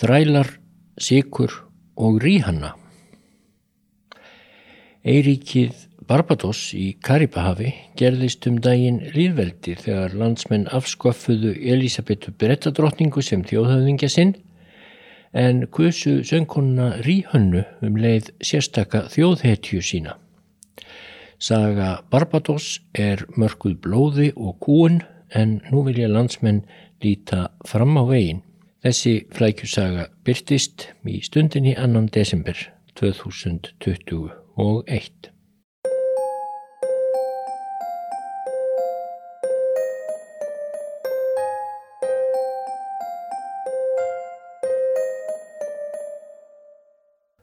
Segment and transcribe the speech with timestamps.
[0.00, 0.48] þrælar,
[0.98, 1.52] sikur
[1.96, 2.74] og ríhanna.
[5.04, 14.10] Eiríkið Barbados í Karibahavi gerðist um daginn líðveldi þegar landsmenn afskoffuðu Elisabethu Brettadrottningu sem þjóðhauðingja
[14.12, 14.34] sinn
[15.34, 20.18] en kusu söngkonna Ríhönnu um leið sérstaka þjóðhetju sína.
[21.38, 25.00] Saga Barbados er mörguð blóði og kúun
[25.34, 26.62] en nú vilja landsmenn
[27.02, 28.44] líta fram á veginn.
[28.84, 32.52] Þessi flækjusaga byrtist í stundinni annan desember
[33.00, 35.30] 2021.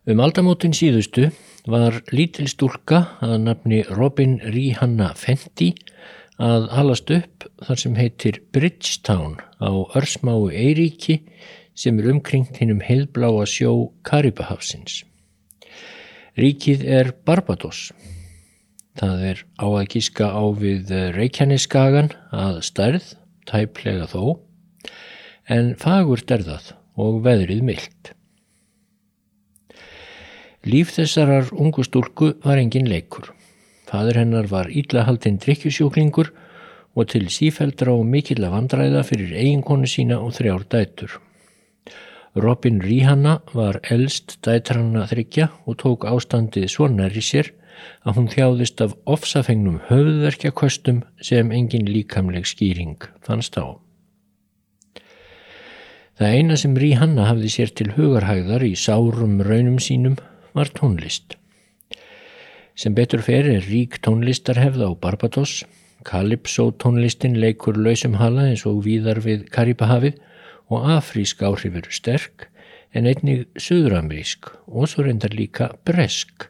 [0.05, 1.31] Um aldamótin síðustu
[1.66, 5.73] var lítil stúlka að nafni Robin Rihanna Fenty
[6.38, 11.22] að halast upp þar sem heitir Bridgetown á örsmáu Eiríki
[11.78, 15.04] sem er umkringt hinnum heilbláa sjó Karibahafsins.
[16.38, 17.92] Ríkið er Barbados.
[19.00, 23.14] Það er á að gíska á við Reykjaneskagan að stærð,
[23.48, 24.42] tæplega þó,
[25.48, 28.12] en fagur derðað og veðrið myllt.
[30.68, 33.31] Líf þessarar ungu stúlku var engin leikur.
[33.90, 36.30] Fadur hennar var íllahaldinn drikkjusjóklingur
[36.95, 41.20] og til sífældra og mikill að vandræða fyrir eiginkonu sína og þrjár dætur.
[42.36, 47.52] Robin Ríhanna var elst dætranna þryggja og tók ástandið svo næri sér
[48.08, 53.75] að hún þjáðist af ofsafengnum höfðverkjakostum sem engin líkamleg skýring fannst á.
[56.22, 60.19] Það eina sem Ríhanna hafði sér til hugarhægðar í sárum raunum sínum
[60.53, 61.36] var tónlist.
[62.75, 65.64] Sem betur fer er rík tónlistarhefð á Barbados,
[66.07, 70.17] Calypso tónlistin leikur lausum hala eins og víðar við Karibahafið
[70.71, 72.47] og afrísk áhrif eru sterk
[72.95, 76.47] en einnig söðuramerísk og svo reyndar líka bresk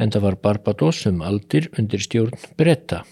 [0.00, 3.04] en það var Barbados um aldir undir stjórn bretta.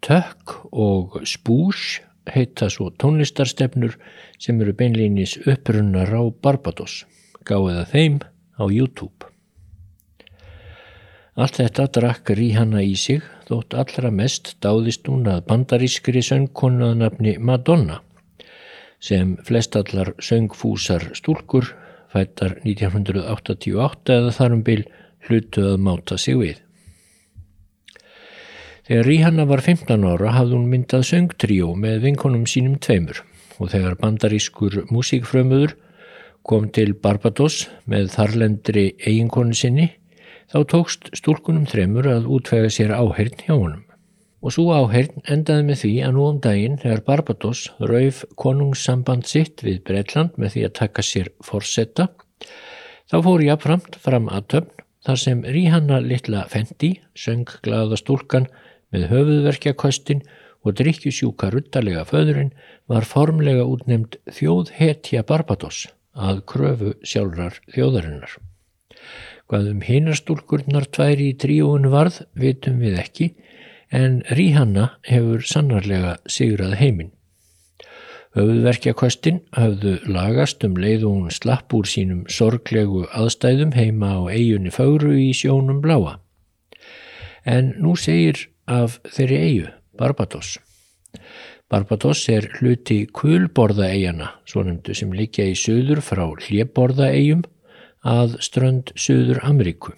[0.00, 3.96] Tök og spús heita svo tónlistarstefnur
[4.38, 7.04] sem eru beinleinis upprunnar á Barbados.
[7.44, 8.20] Gáðið að þeim
[8.60, 9.28] á YouTube.
[11.40, 17.00] Allt þetta drakk Ríhanna í sig þótt allra mest dáðist hún að bandarískri söngkonu að
[17.02, 17.98] nafni Madonna
[19.02, 21.72] sem flestallar söngfúsar stúlkur
[22.12, 24.82] fættar 1988 eða þarum bil
[25.28, 26.58] hlutu að máta sig við.
[28.86, 33.22] Þegar Ríhanna var 15 ára hafði hún myndað söngtríó með vinkonum sínum tveimur
[33.60, 35.76] og þegar bandarískur músíkfrömmuður
[36.46, 39.90] kom til Barbados með þarlendri eiginkonu sinni
[40.50, 43.84] þá tókst stúlkunum þremur að útvega sér áheirn hjá honum.
[44.40, 49.62] Og svo áheirn endaði með því að nú um daginn þegar Barbados rauf konungssamband sitt
[49.66, 52.08] við Breitland með því að taka sér forsetta,
[53.10, 58.48] þá fór jáfnframt fram að töfn þar sem Ríhanna litla Fendi söng glaða stúlkan
[58.92, 60.24] með höfuðverkjakostin
[60.64, 62.52] og drikkjusjúka ruttalega föðurinn
[62.90, 65.86] var formlega útnemd þjóðhetja Barbados
[66.16, 68.40] að kröfu sjálfrar þjóðarinnar.
[69.50, 73.26] Hvað um hinastúlkurnar tværi í tríóun varð vitum við ekki
[73.90, 77.10] en Ríhanna hefur sannarlega sigrað heiminn.
[78.38, 84.70] Höfðverkjakostin hafðu lagast um leið og hún slapp úr sínum sorglegu aðstæðum heima á eigunni
[84.70, 86.20] fagru í sjónum bláa.
[87.42, 90.60] En nú segir af þeirri eigu, Barbados.
[91.66, 97.42] Barbados er hluti kulborðaegjana, svo nefndu sem líkja í söður frá hljebborðaegjum
[98.06, 99.94] að strönd Suður Ameríku.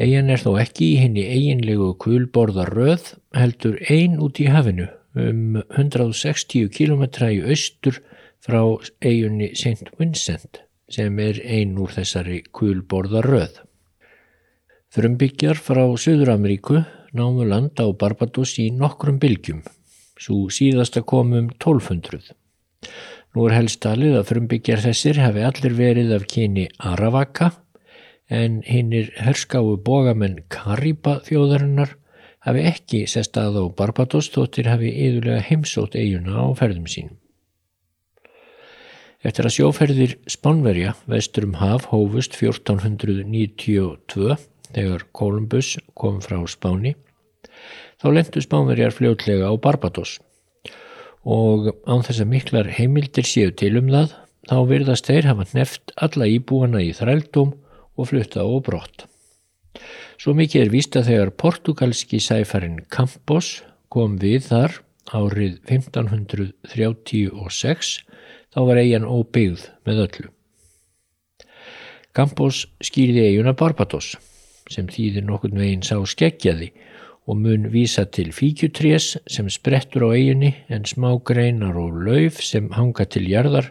[0.00, 6.70] Egin er þó ekki í henni eiginlegu kulborðaröð heldur ein út í hafinu um 160
[6.72, 8.00] km í austur
[8.40, 8.62] frá
[9.04, 9.90] eiginni St.
[9.98, 13.60] Vincent sem er ein úr þessari kulborðaröð.
[14.90, 16.80] Frumbyggjar frá Suður Ameríku
[17.12, 19.60] námu land á Barbados í nokkrum bylgjum
[20.20, 22.34] svo síðasta komum 1200.
[23.30, 27.52] Nú er helst talið að frumbyggjar þessir hafi allir verið af kyni Aravaka
[28.26, 31.94] en hinnir herskáu bógamenn Kariba þjóðarinnar
[32.46, 37.18] hafi ekki sest að á Barbados þóttir hafi yðurlega heimsótt eiguna á ferðum sínum.
[39.22, 44.40] Eftir að sjóferðir Spánverja vestur um haf hófust 1492
[44.74, 46.96] þegar Kolumbus kom frá Spáni
[48.00, 50.18] þá lendu spánverjar fljótlega á Barbados
[51.24, 54.10] og án þess að miklar heimildir séu til um það
[54.48, 57.50] þá virðast þeir hafa neft alla íbúana í þrældum
[58.00, 59.04] og flutta á brott.
[60.20, 63.62] Svo mikið er vísta þegar portugalski sæfarin Campos
[63.92, 64.72] kom við þar
[65.10, 68.04] árið 1536
[68.50, 70.28] þá var eigin óbyggð með öllu.
[72.16, 74.16] Campos skýrði eiguna Barbados
[74.70, 76.72] sem þýðir nokkurn veginn sá skeggjaði
[77.30, 82.66] og mun vísa til fíkjutrés sem sprettur á eiginni en smá greinar og lauf sem
[82.74, 83.68] hanga til jarðar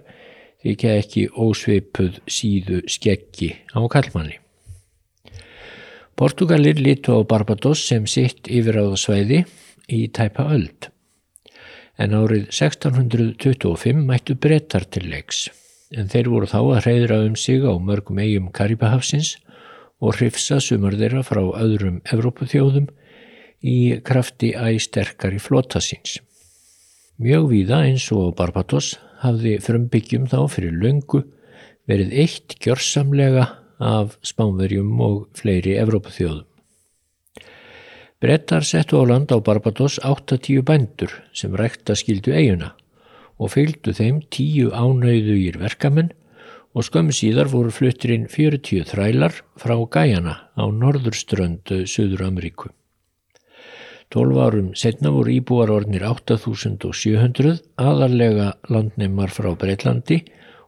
[0.64, 4.38] þykja ekki ósveipuð síðu skeggi á kallmanni.
[6.16, 9.44] Portugalir litu á Barbados sem sitt yfiráðasvæði
[9.92, 10.90] í tæpa öld.
[12.00, 15.50] En árið 1625 mættu brettar til leiks,
[15.92, 19.36] en þeir voru þá að hreyðra um sig á mörgum eigum Karibahafsins
[20.00, 22.88] og hrifsa sumar þeirra frá öðrum Evrópuþjóðum
[23.64, 26.20] í krafti æg sterkari flótasins.
[27.20, 31.26] Mjög víða eins og Barbados hafði frumbyggjum þá fyrir löngu
[31.90, 33.48] verið eitt gjörsamlega
[33.80, 36.46] af spánverjum og fleiri Evrópaþjóðum.
[38.20, 42.74] Brettar settu á land á Barbados 8-10 bændur sem rækta skildu eiguna
[43.40, 46.12] og fylgdu þeim 10 ánauðu ír verkamenn
[46.76, 52.70] og skömmu síðar voru fluttirinn 40 þrælar frá Gæjana á norðurströndu Suður Ameríku.
[54.10, 60.24] 12 árum setna voru íbúar ornir 8700 aðarlega landneimar frá Breitlandi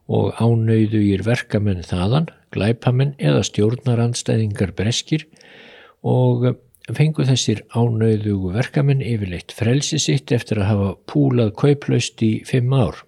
[0.05, 5.25] og ánauðugir verkamenn þaðan, glæpamenn eða stjórnarandstæðingar breskir
[6.05, 6.51] og
[6.93, 13.01] fengu þessir ánauðugu verkamenn yfirleitt frelsi sitt eftir að hafa púlað kauplaust í fimm ár.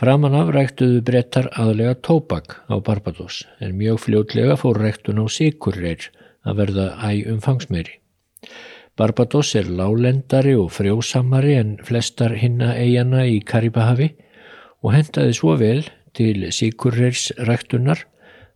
[0.00, 6.08] Framan af ræktuðu brettar aðlega tóbak á Barbados en mjög fljótlega fór ræktun á sikurreir
[6.48, 8.00] að verða æg umfangsmeiri.
[8.98, 14.10] Barbados er lálendari og frjósamari en flestar hinna eigana í Karibahavi
[14.82, 15.84] og hendaði svo vel
[16.16, 18.04] til Sigurreirs ræktunar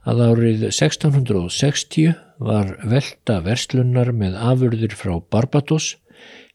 [0.04, 2.14] að árið 1660
[2.44, 5.94] var velta verslunar með afurðir frá Barbados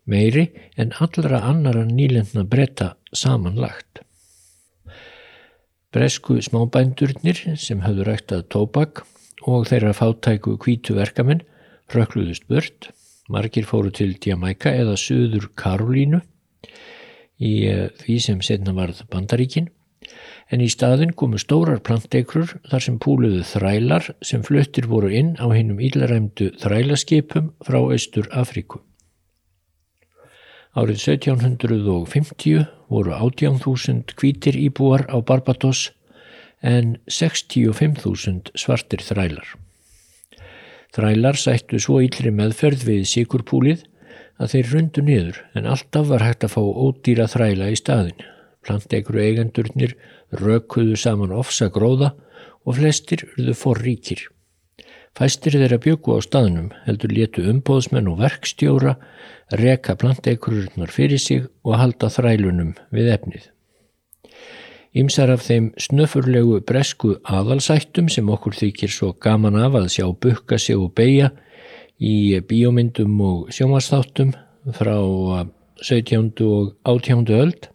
[0.09, 4.03] meiri en allra annara nýlendna breyta samanlagt.
[5.89, 9.03] Bresku smábændurnir sem hafðu ræktað tóbak
[9.49, 11.41] og þeirra fátæku kvítu verkamenn
[11.89, 12.91] rökluðust burt
[13.29, 16.21] Margir fóru til Jamaica eða Suður Karolínu
[17.39, 19.69] í eh, því sem setna varð bandaríkin
[20.49, 25.45] en í staðin komu stórar plantekrur þar sem púluðu þrælar sem fluttir voru inn á
[25.53, 28.81] hinnum ílaræmdu þrælaskipum frá Östur Afríku.
[30.73, 35.91] Árið 1750 voru 18.000 kvítir íbúar á Barbados
[36.61, 39.57] en 65.000 svartir þrælar.
[40.95, 43.83] Þrælar sættu svo yllri meðferð við síkurpúlið
[44.41, 48.25] að þeir rundu niður en alltaf var hægt að fá ódýra þræla í staðin.
[48.65, 49.95] Plantegru eigendurnir
[50.41, 52.13] rökuðu saman ofsa gróða
[52.65, 54.25] og flestir urðu forríkir.
[55.17, 58.95] Fæstir þeirra bjöku á staðnum heldur letu umbóðsmenn og verkstjóra
[59.61, 63.49] reka plantegrurnar fyrir sig og halda þrælunum við efnið.
[64.97, 70.57] Ímsar af þeim snöfurlegu bresku aðalsættum sem okkur þykir svo gaman af að sjá bukka
[70.57, 71.29] sig og beigja
[72.01, 74.31] í bíómyndum og sjómasþáttum
[74.73, 74.95] frá
[75.85, 76.31] 17.
[76.41, 77.29] og 18.
[77.37, 77.69] öld.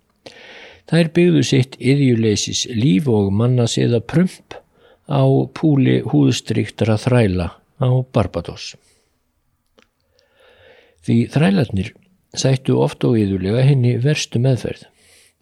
[0.90, 4.58] Það er byggðu sitt yðjuleysis líf og manna siða prump
[5.06, 5.22] á
[5.54, 7.46] púli húðstryktra þræla
[7.78, 8.74] á Barbados.
[11.06, 11.92] Því þrælarnir
[12.34, 14.88] sættu oft og yðulega henni verstu meðferð.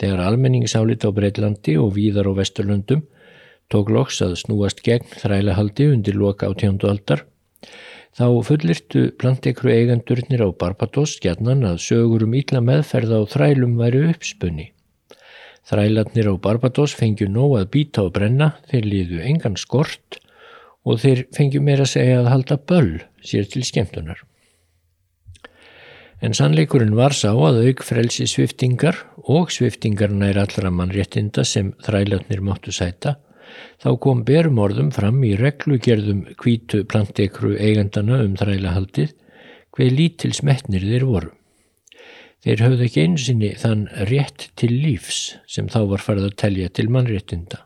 [0.02, 3.04] Þegar almenningsálit á Breitlandi og víðar á Vesturlundum
[3.70, 7.22] tók loks að snúast gegn þrælahaldi undir loka á tjóndu aldar,
[8.10, 14.02] þá fullirtu plantekru eigandurnir á Barbados gjarnan að sögur um ítla meðferða á þrælum væri
[14.10, 14.66] uppspunni.
[15.70, 20.18] Þrælarnir á Barbados fengju nóg að býta og brenna, þeir liðu engan skort
[20.82, 24.18] og þeir fengju meira að segja að halda böll sér til skemmtunar.
[26.22, 28.94] En sannleikurinn var sá að auk frelsi sviftingar
[29.26, 33.16] og sviftingarna er allra mannréttinda sem þrælatnir máttu sæta,
[33.82, 39.16] þá kom berum orðum fram í reglugerðum kvítu plantekru eigandana um þrælahaldið
[39.74, 41.34] hver lítil smetnir þeir voru.
[42.42, 46.88] Þeir höfðu ekki einsinni þann rétt til lífs sem þá var farið að telja til
[46.90, 47.64] mannréttinda.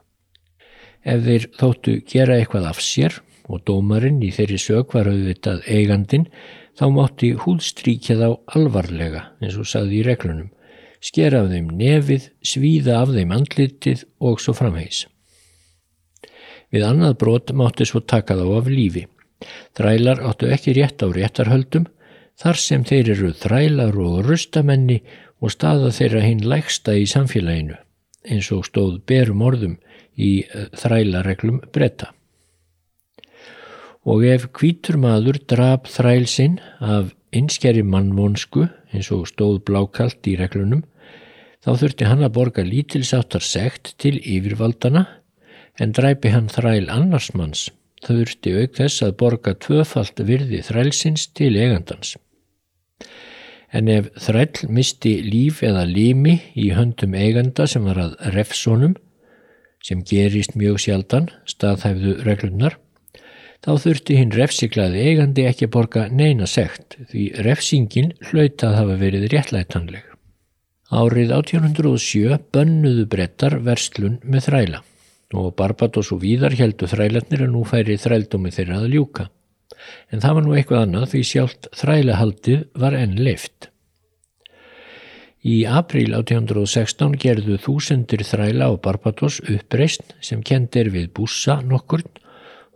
[1.05, 3.21] Ef þeir þóttu gera eitthvað af sér
[3.53, 6.31] og dómarinn í þeirri sög var auðvitað eigandin
[6.77, 10.51] þá mátti húðstríkja þá alvarlega eins og saði í reglunum,
[11.01, 15.07] skera af þeim nefið, svíða af þeim andlitið og svo framhegs.
[16.73, 19.07] Við annað brot mátti svo taka þá af lífi.
[19.77, 21.87] Þrælar áttu ekki rétt á réttarhöldum
[22.41, 25.01] þar sem þeir eru þrælar og rustamenni
[25.41, 27.77] og staða þeirra hinn lægsta í samfélaginu
[28.27, 29.77] eins og stóð berum orðum
[30.17, 32.11] í eh, þrælareglum bretta
[34.07, 40.37] og ef kvítur maður drap þræl sinn af einskjæri mannvonsku eins og stóð blákalt í
[40.39, 40.85] reglunum,
[41.65, 45.07] þá þurfti hann að borga lítilsáttar sekt til yfirvaldana
[45.83, 47.67] en dræpi hann þræl annars manns
[48.07, 52.15] þurfti auk þess að borga tvöfalt virði þrælsins til eigandans.
[53.75, 58.95] En ef þræll misti líf eða lími í höndum eiganda sem var að refsónum,
[59.83, 62.79] sem gerist mjög sjaldan, staðhæfðu reglunar,
[63.67, 68.99] þá þurfti hinn refsiklaði eigandi ekki að borga neina sekt því refsingin hlaut að hafa
[69.01, 70.05] verið réttlætanleg.
[70.87, 74.83] Árið 1807 bönnuðu brettar verslun með þræla
[75.35, 79.25] og Barbados og Víðar heldu þrælarnir að nú færi þrældómi þeirra að ljúka.
[80.15, 83.73] En það var nú eitthvað annað því sjálft þrælahaldið var enn leift.
[85.47, 92.07] Í april 1816 gerðu þúsendir þræla á Barbados uppreist sem kendir við búsa nokkurn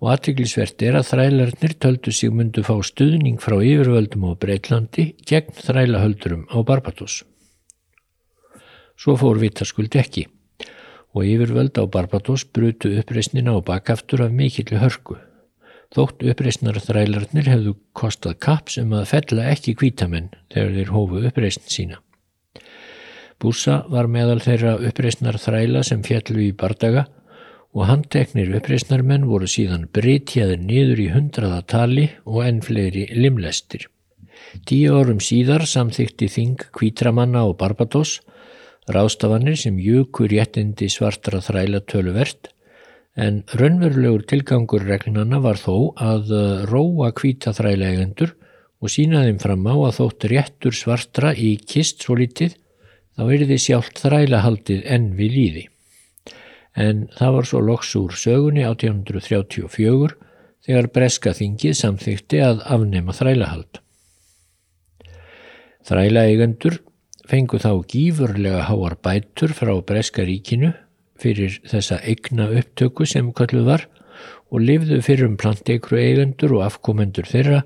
[0.01, 5.57] og aðtiklisvert er að þrælarnir töldu sig myndu fá stuðning frá yfirvöldum á Breitlandi gegn
[5.61, 7.21] þrælahöldurum á Barbados.
[8.97, 10.27] Svo fór vitaskuld ekki
[11.13, 15.19] og yfirvöld á Barbados brutu uppreysnina og bakaftur af mikillu hörku.
[15.91, 21.67] Þótt uppreysnar þrælarnir hefðu kostað kaps um að fella ekki kvítamenn þegar þeir hófu uppreysn
[21.67, 21.99] sína.
[23.41, 27.09] Búsa var meðal þeirra uppreysnar þræla sem fjallu í bardaga
[27.77, 33.87] og handteknir uppreysnarmenn voru síðan breytjaður niður í hundraða tali og enn fleiri limlestir.
[34.67, 38.19] Tíu árum síðar samþykti þing kvítramanna á Barbados
[38.91, 42.51] rástafanir sem júkur réttindi svartra þræla töluvert
[43.15, 48.35] en raunverulegur tilgangur reglunana var þó að uh, róa kvíta þræla eigendur
[48.81, 52.57] og sína þeim fram á að þótt réttur svartra í kist svo litið
[53.19, 55.70] þá er þið sjálft þrælahaldið enn við líði.
[56.79, 60.15] En það var svo loks úr sögunni 1834
[60.67, 63.81] þegar Breska þingið samþykti að afnema þrælahald.
[65.89, 66.79] Þrælaeigendur
[67.31, 70.75] fengu þá gífurlega háar bætur frá Breska ríkinu
[71.21, 73.87] fyrir þessa eigna upptöku sem kalluð var
[74.51, 77.63] og lifðu fyrir um planteikru eigendur og afkomendur þeirra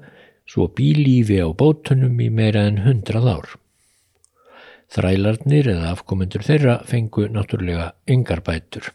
[0.49, 3.47] svo bílífi á bótunum í meira en hundrað ár.
[4.95, 8.93] Þrælarnir eða afkomendur þeirra fengu náttúrulega yngar bætur.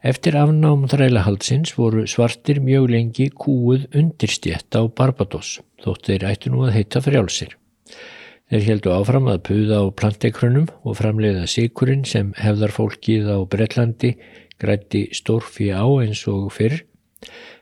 [0.00, 6.62] Eftir afnám þrælahaldsins voru svartir mjög lengi kúuð undirstjett á Barbados þótt þeir ættu nú
[6.64, 7.56] að heita frjálsir.
[8.50, 14.14] Þeir heldu áfram að puða á plantekrönum og framleiða sikurinn sem hefðar fólkið á Brellandi
[14.62, 16.80] grætti stórfi á eins og fyrr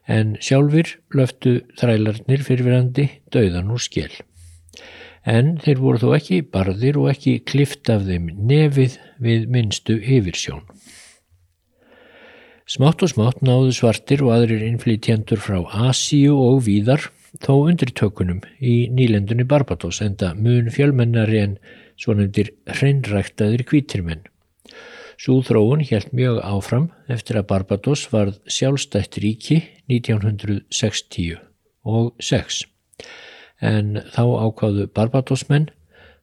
[0.09, 4.13] en sjálfur löftu þrælarnir fyrirverandi döðan úr skjel.
[5.29, 10.63] En þeir voru þó ekki barðir og ekki klift af þeim nefið við minnstu yfirsjón.
[12.69, 15.59] Smátt og smátt náðu svartir og aðrir innflýtjendur frá
[15.89, 17.11] Asíu og víðar
[17.45, 21.59] þó undir tökunum í nýlendunni Barbados enda mun fjölmennari en
[22.01, 24.25] svonundir hreinræktaðir kvítirmenn.
[25.21, 29.61] Sú þróun helt mjög áfram eftir að Barbados varð sjálfstætt ríki
[29.93, 31.41] 1960
[31.85, 32.65] og 6
[33.65, 35.69] en þá ákváðu Barbadosmenn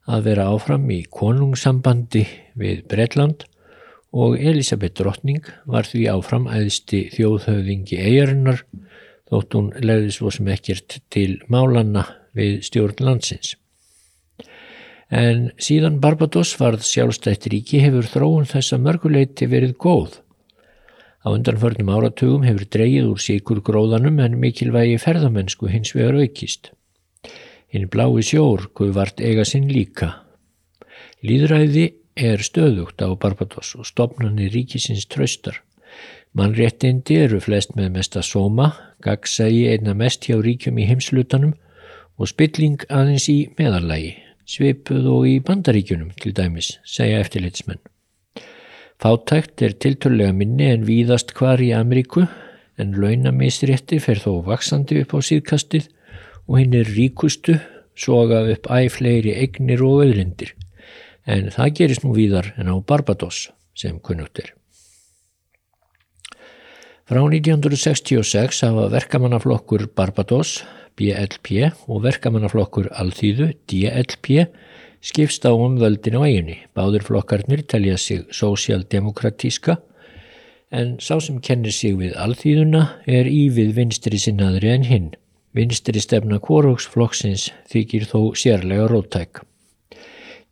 [0.06, 2.24] að vera áfram í konungssambandi
[2.58, 3.44] við Breitland
[4.16, 8.62] og Elisabeth Drottning var því áfram æðsti þjóðhauðingi eigarinnar
[9.26, 13.56] þótt hún legði svo sem ekkert til málanna við stjórn landsins.
[15.10, 20.16] En síðan Barbados varð sjálfstætt ríki hefur þróun þessa mörguleiti verið góð.
[21.22, 26.72] Á undanförnum áratugum hefur dreyið úr síkur gróðanum en mikilvægi ferðamennsku hins vegar aukist.
[27.72, 30.12] Hinn blái sjór guð vart eiga sinn líka.
[31.26, 35.62] Líðræði er stöðugt á Barbados og stopnarnir ríkisins tröstar.
[36.36, 38.70] Mannréttindi eru flest með mesta sóma,
[39.02, 41.54] gagsægi einna mest hjá ríkjum í heimslutanum
[42.16, 44.14] og spilling aðeins í meðarlægi,
[44.48, 47.80] svipuð og í bandaríkjunum til dæmis, segja eftirlitsmenn.
[49.00, 52.24] Fátækt er tilturlega minni en víðast hvar í Ameríku
[52.80, 55.90] en launamisrétti fer þó vaksandi upp á síðkastið
[56.46, 57.58] og hinn er ríkustu
[57.96, 60.54] soga upp æfleiri eignir og öðlindir
[61.26, 64.52] en það gerist nú víðar en á Barbados sem kunnugt er.
[67.06, 70.64] Frá 1966 hafa verkamannaflokkur Barbados,
[70.98, 74.48] BLP og verkamannaflokkur Alþýðu, DLP,
[75.04, 76.56] skipst á umvöldin á eiginni.
[76.74, 79.76] Báður flokkarnir telja sig sósialdemokratíska
[80.74, 85.08] en sá sem kennir sig við Alþýðuna er ívið vinstri sinnaðri en hinn.
[85.56, 89.40] Vinstri stefna kvorúksflokksins þykir þó sérlega róttæk.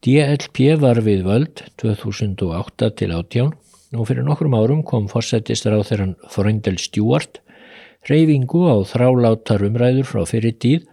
[0.05, 3.53] DLP var við völd 2008 til 18
[3.95, 7.39] Nú fyrir nokkrum árum kom fórsættistar á þeirran Fröndel Stjúart
[8.09, 10.89] reyfingu á þrálátar umræður frá fyrir tíð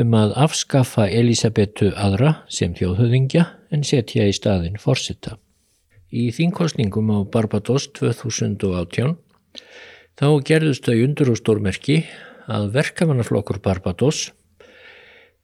[0.00, 5.36] um að afskaffa Elisabetu aðra sem þjóðhöðingja en setja í staðin fórsetta.
[6.08, 9.18] Í þínkostningum á Barbados 2018
[10.16, 12.00] þá gerðust þau undur og stórmerki
[12.48, 14.30] að verkamannaflokkur Barbados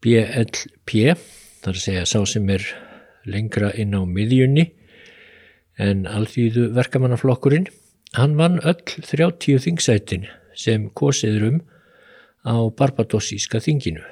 [0.04, 1.16] BLP,
[1.64, 2.64] þar segja sá sem er
[3.26, 4.68] lengra inn á miðjunni
[5.82, 7.66] en alþýðu verkamannaflokkurinn,
[8.16, 11.58] hann vann öll 30 þingsætin sem kosiður um
[12.46, 14.04] á Barbadosíska þinginu.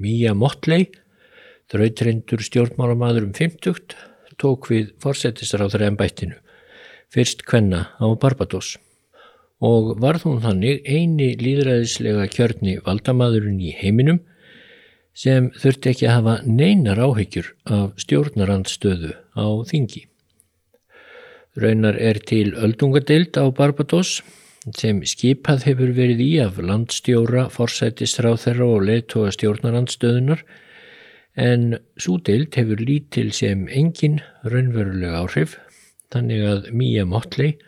[0.00, 0.90] Mía Motley,
[1.70, 3.96] drautrendur stjórnmálamadur um 50,
[4.40, 6.36] tók við forsetisráður ennbættinu,
[7.12, 8.76] fyrst kvenna á Barbados
[9.60, 14.22] og varð hún þannig eini líðræðislega kjörni valdamadurinn í heiminum
[15.16, 20.06] sem þurfti ekki að hafa neinar áhyggjur af stjórnarandstöðu á þingi.
[21.60, 24.20] Raunar er til öldungadeild á Barbados
[24.76, 30.44] sem skipað hefur verið í af landstjóra, forsætistráð þeirra og leittóa stjórnarandstöðunar
[31.40, 35.58] en svo deild hefur lítil sem engin raunverulega áhrif
[36.12, 37.58] þannig að Mía Motley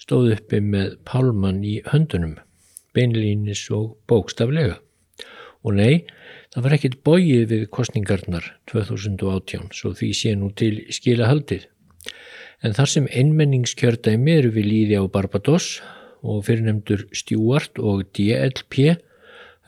[0.00, 2.38] stóð uppi með pálmann í höndunum,
[2.96, 4.78] beinlínis og bókstaflega.
[5.64, 6.04] Og nei,
[6.52, 11.68] það var ekkit bóið við kostningarnar 2018, svo því sé nú til skila haldið.
[12.64, 15.78] En þar sem einmenningskjördæmi eru við líði á Barbados
[16.24, 18.94] og fyrirnemdur Stjúart og DLP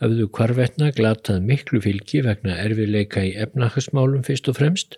[0.01, 4.97] hafðu kvarvetna glatað miklu fylgi vegna erfiðleika í efnahasmálum fyrst og fremst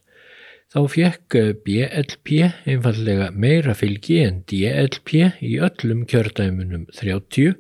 [0.70, 1.36] Þá fjekk
[1.66, 7.56] BLP einfallega meira fylgi en DLP í öllum kjördæmunum 30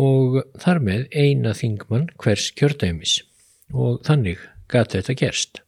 [0.00, 3.18] og þar með eina þingmann hvers kjördæmis
[3.76, 4.40] og þannig
[4.72, 5.60] gæti þetta gerst.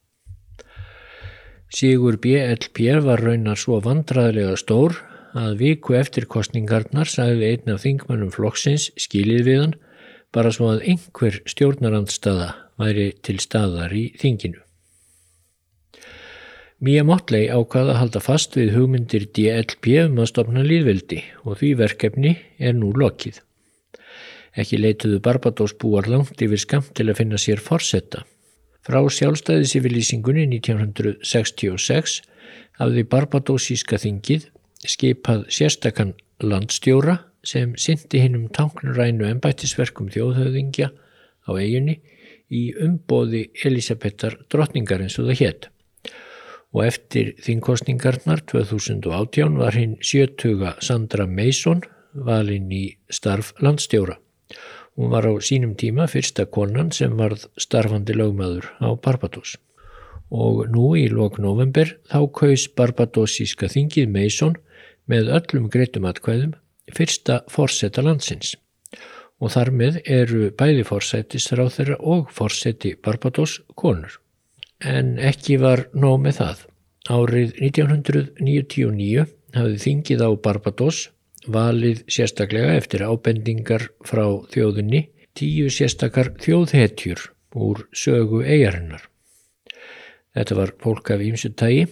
[1.77, 4.97] Sigur BLP var raunar svo vandraðlega stór
[5.37, 9.81] að viku eftir kostningarnar sagði einn af þingmannum flokksins skilið við hann
[10.33, 14.66] bara svo að einhver stjórnarandstaða væri til staðar í þinginu.
[16.77, 21.71] Mía Motley ákvaða að halda fast við hugmyndir DLP um að stopna líðveldi og því
[21.81, 23.39] verkefni er nú lokið.
[24.61, 28.27] Ekki leituðu Barbados búar langt yfir skamt til að finna sér forsetta.
[28.85, 32.19] Frá sjálfstæðisifilýsingunni 1966
[32.77, 34.45] hafði Barbadosíska þingið
[34.85, 36.13] skipað sérstakann
[36.45, 41.97] landstjóra sem syndi hinn um tanknurænu ennbættisverkum þjóðhauðingja á eiginni
[42.53, 45.71] í umbóði Elisabethar drottningar eins og það hétt
[46.77, 51.81] og eftir þingkostningarnar 2018 var hinn sjötuga Sandra Mason
[52.13, 54.19] valinn í starf landstjóra.
[54.97, 59.57] Hún var á sínum tíma fyrsta konan sem varð starfandi lögmaður á Barbados.
[60.29, 64.61] Og nú í lok november þá kaus Barbadosíska þingið Mason
[65.09, 66.53] með öllum greitum atkvæðum
[66.93, 68.53] fyrsta forsetta landsins.
[69.41, 74.21] Og þar með eru bæði forsættisráð þeirra og forseti Barbados konur
[74.85, 76.63] en ekki var nóg með það.
[77.07, 81.03] Árið 1999 hafði þingið á Barbados
[81.47, 87.23] valið sérstaklega eftir ábendingar frá þjóðunni tíu sérstakar þjóðhetjur
[87.57, 89.05] úr sögu eigarinnar.
[90.37, 91.87] Þetta var fólk af ímsutægi,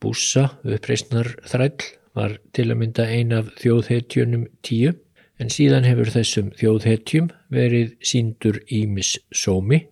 [0.00, 4.94] bússa, uppreysnar þræll var til að mynda ein af þjóðhetjunum tíu
[5.40, 9.84] en síðan hefur þessum þjóðhetjum verið síndur ímis sómi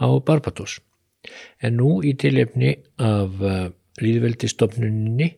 [0.00, 0.78] á Barbados.
[1.62, 3.68] En nú í tilefni af uh,
[4.02, 5.32] líðveldistofnuninni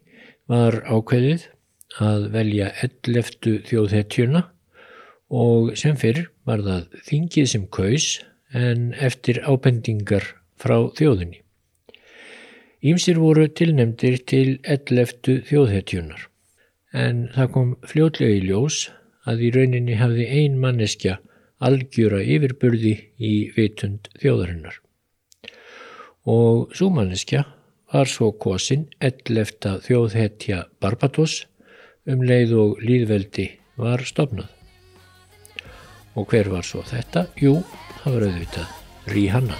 [0.50, 1.46] var ákveðið
[2.03, 3.61] að velja 11.
[3.68, 4.42] þjóðhetjuna
[5.31, 8.09] og sem fyrr var það þingið sem kaus
[8.57, 10.26] en eftir ábendingar
[10.61, 11.40] frá þjóðinni.
[12.81, 15.42] Ímsir voru tilnemdir til 11.
[15.48, 16.26] þjóðhetjunar
[16.96, 18.88] en það kom fljótlega í ljós
[19.29, 21.18] að í rauninni hafði ein manneskja
[21.62, 24.81] algjöra yfirburði í vitund þjóðarinnar
[26.27, 27.45] og súmanneskja
[27.93, 29.81] var svo kosin 11.
[29.87, 31.47] þjóðhetja Barbados
[32.07, 33.49] um leið og líðveldi
[33.81, 34.49] var stopnað.
[36.19, 37.27] Og hver var svo þetta?
[37.41, 37.61] Jú,
[38.03, 38.69] það var auðvitað
[39.15, 39.57] Rihanna.